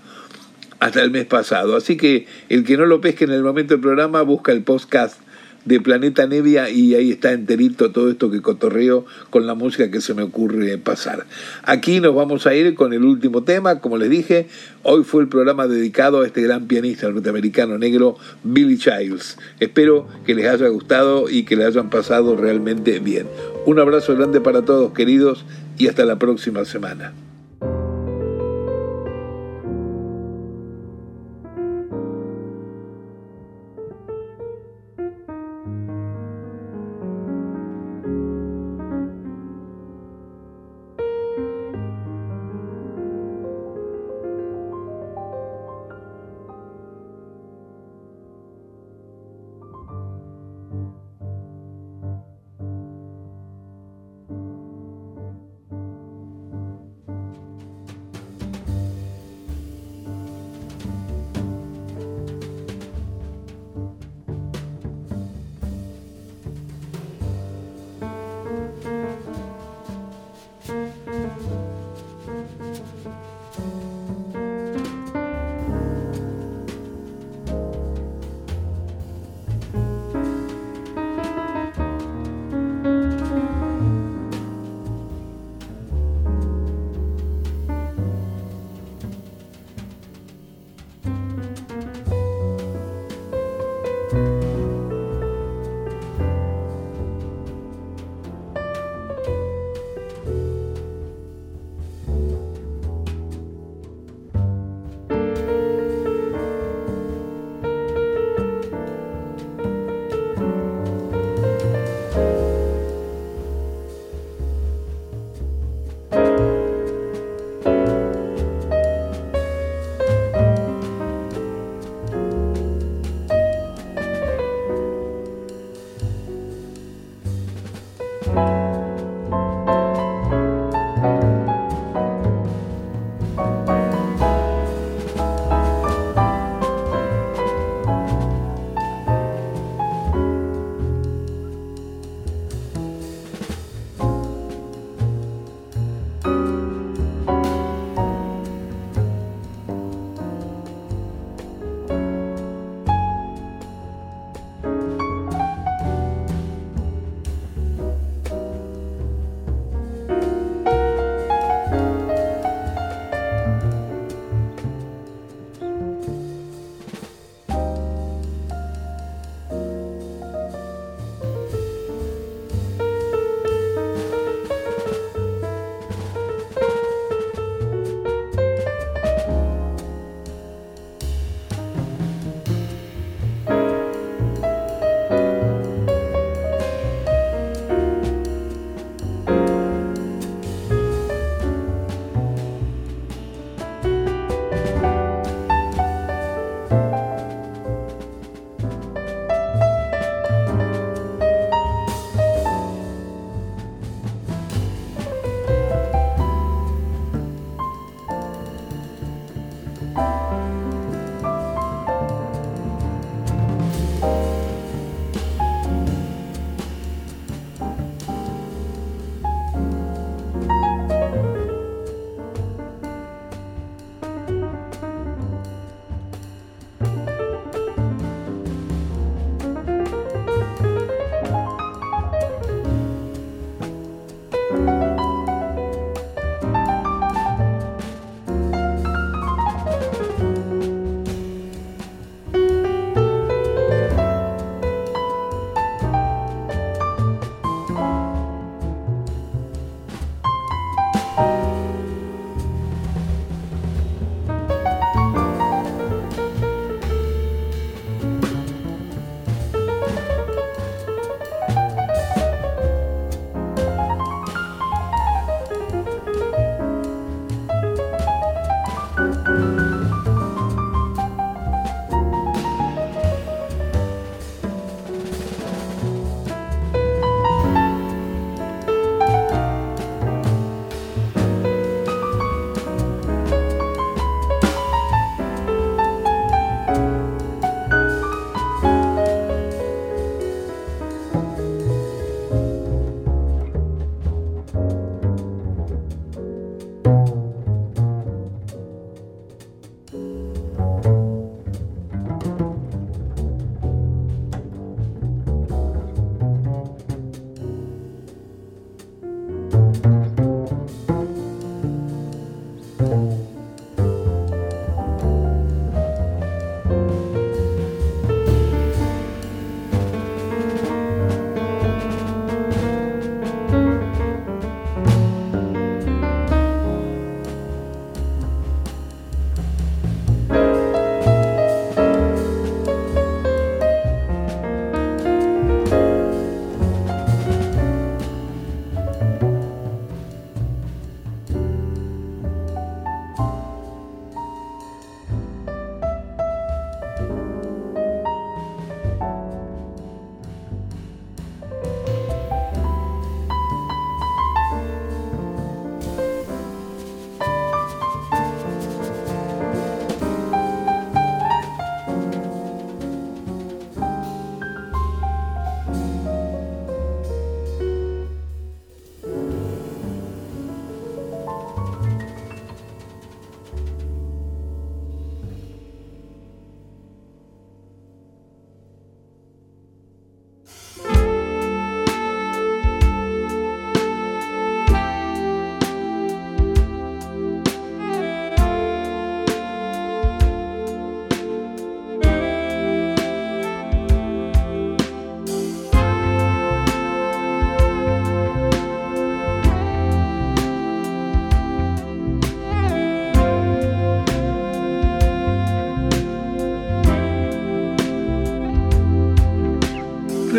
hasta 0.80 1.02
el 1.02 1.12
mes 1.12 1.26
pasado. 1.26 1.76
Así 1.76 1.98
que 1.98 2.26
el 2.50 2.64
que 2.64 2.78
no 2.78 2.86
lo 2.86 3.02
pesque 3.02 3.26
en 3.26 3.32
el 3.32 3.44
momento 3.44 3.74
del 3.74 3.82
programa, 3.82 4.22
busca 4.22 4.52
el 4.52 4.64
podcast 4.64 5.22
de 5.68 5.82
Planeta 5.82 6.26
Nevia 6.28 6.70
y 6.70 6.96
ahí 6.96 7.12
está 7.12 7.34
enterito 7.34 7.92
todo 7.92 8.10
esto 8.10 8.32
que 8.32 8.42
cotorreo 8.42 9.06
con 9.30 9.46
la 9.46 9.54
música 9.54 9.92
que 9.92 10.00
se 10.00 10.14
me 10.14 10.24
ocurre 10.24 10.78
pasar. 10.78 11.26
Aquí 11.64 12.00
nos 12.00 12.16
vamos 12.16 12.48
a 12.48 12.56
ir 12.56 12.74
con 12.74 12.94
el 12.94 13.04
último 13.04 13.44
tema, 13.44 13.82
como 13.82 13.98
les 13.98 14.10
dije, 14.10 14.48
hoy 14.84 15.04
fue 15.04 15.24
el 15.24 15.28
programa 15.28 15.68
dedicado 15.68 16.22
a 16.22 16.26
este 16.26 16.42
gran 16.42 16.68
pianista 16.68 17.10
norteamericano 17.10 17.78
negro, 17.78 18.16
Billy 18.44 18.78
Childs. 18.78 19.38
Espero 19.60 20.08
que 20.26 20.36
les 20.36 20.48
haya 20.48 20.70
gustado 20.70 21.30
y 21.30 21.44
que 21.44 21.58
les 21.58 21.68
hayan 21.68 21.90
pasado 21.90 22.38
realmente 22.38 23.00
bien. 23.00 23.28
Un 23.66 23.80
abrazo 23.80 24.16
grande 24.16 24.40
para 24.40 24.64
todos 24.64 24.94
queridos 24.94 25.44
y 25.78 25.88
hasta 25.88 26.06
la 26.06 26.18
próxima 26.18 26.64
semana. 26.64 27.14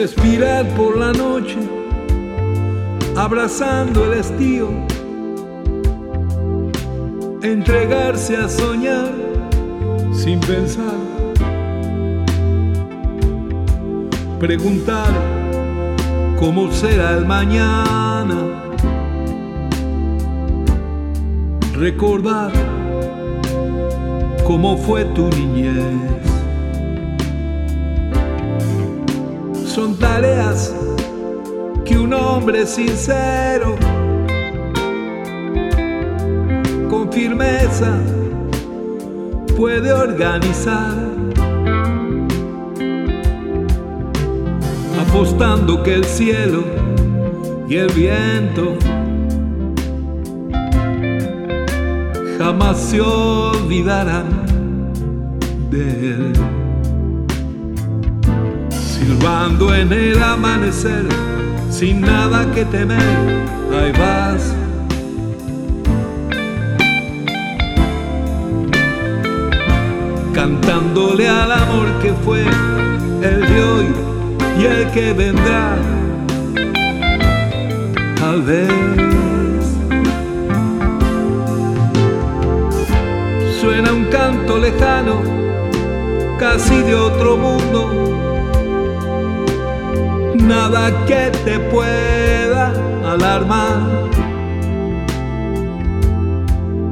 Respirar 0.08 0.66
por 0.68 0.96
la 0.96 1.12
noche, 1.12 1.58
abrazando 3.14 4.06
el 4.06 4.20
estío, 4.20 4.68
entregarse 7.42 8.36
a 8.36 8.48
soñar 8.48 9.12
sin 10.12 10.40
pensar, 10.40 10.94
preguntar 14.40 15.12
cómo 16.40 16.72
será 16.72 17.18
el 17.18 17.26
mañana, 17.26 18.38
recordar 21.74 22.52
cómo 24.46 24.78
fue 24.78 25.04
tu 25.04 25.28
niñez. 25.28 26.27
Son 29.78 29.94
tareas 29.94 30.74
que 31.84 31.96
un 31.96 32.12
hombre 32.12 32.66
sincero, 32.66 33.76
con 36.90 37.12
firmeza, 37.12 37.96
puede 39.56 39.92
organizar. 39.92 40.96
Apostando 45.00 45.80
que 45.84 45.94
el 45.94 46.04
cielo 46.04 46.64
y 47.68 47.76
el 47.76 47.92
viento 47.92 48.76
jamás 52.36 52.80
se 52.80 53.00
olvidarán 53.00 54.26
de 55.70 56.14
él. 56.14 56.57
Silbando 58.98 59.72
en 59.72 59.92
el 59.92 60.20
amanecer, 60.20 61.06
sin 61.70 62.00
nada 62.00 62.50
que 62.52 62.64
temer, 62.64 62.98
ahí 63.72 63.92
vas. 63.92 64.52
Cantándole 70.34 71.28
al 71.28 71.52
amor 71.52 71.86
que 72.02 72.12
fue 72.24 72.42
el 73.22 73.40
de 73.40 73.62
hoy 73.62 73.86
y 74.58 74.64
el 74.64 74.90
que 74.90 75.12
vendrá. 75.12 75.76
Tal 78.16 78.42
vez 78.42 78.68
suena 83.60 83.92
un 83.92 84.06
canto 84.06 84.58
lejano, 84.58 85.22
casi 86.40 86.82
de 86.82 86.96
otro 86.96 87.36
mundo. 87.36 88.07
Nada 90.48 91.04
que 91.04 91.30
te 91.44 91.60
pueda 91.60 92.72
alarmar. 93.04 94.08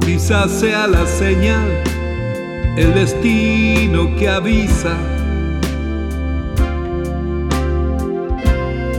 Quizás 0.00 0.50
sea 0.50 0.86
la 0.86 1.06
señal, 1.06 1.82
el 2.76 2.92
destino 2.92 4.14
que 4.16 4.28
avisa 4.28 4.94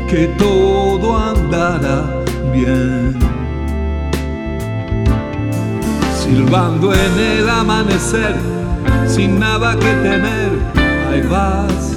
que 0.09 0.27
todo 0.39 1.17
andará 1.17 2.23
bien. 2.51 3.19
Silbando 6.15 6.93
en 6.93 7.19
el 7.19 7.49
amanecer, 7.49 8.35
sin 9.05 9.39
nada 9.39 9.75
que 9.75 9.91
temer, 10.01 10.51
ahí 11.11 11.21
vas. 11.29 11.96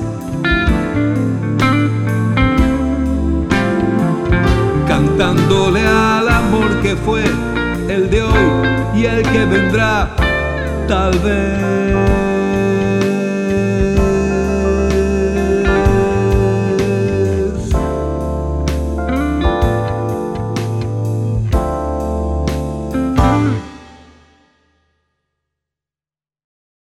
Cantándole 5.01 5.80
al 5.80 6.28
amor 6.28 6.82
que 6.82 6.94
fue 6.94 7.24
el 7.88 8.11
de 8.11 8.22
hoy 8.22 8.44
y 8.94 9.07
el 9.07 9.22
que 9.22 9.46
vendrá, 9.46 10.14
tal 10.86 11.18
vez. 11.20 12.29